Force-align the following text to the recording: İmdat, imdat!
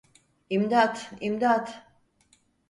İmdat, 0.49 1.11
imdat! 1.21 1.83